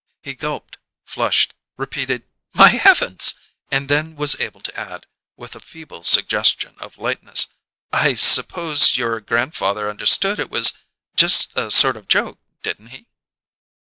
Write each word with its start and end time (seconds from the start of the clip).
He 0.23 0.33
gulped, 0.33 0.79
flushed, 1.05 1.53
repeated 1.77 2.23
"My 2.55 2.69
heavens!" 2.69 3.35
and 3.69 3.87
then 3.87 4.15
was 4.15 4.35
able 4.41 4.61
to 4.61 4.75
add, 4.75 5.05
with 5.37 5.55
a 5.55 5.59
feeble 5.59 6.01
suggestion 6.03 6.73
of 6.79 6.97
lightness: 6.97 7.45
"I 7.93 8.15
suppose 8.15 8.97
your 8.97 9.19
grandfather 9.19 9.87
understood 9.91 10.39
it 10.39 10.49
was 10.49 10.73
just 11.15 11.55
a 11.55 11.69
sort 11.69 11.97
of 11.97 12.07
joke, 12.07 12.39
didn't 12.63 12.87
he?" 12.87 13.05